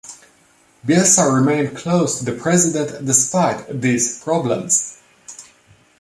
[0.83, 4.99] Bielsa remained close to the President despite these problems.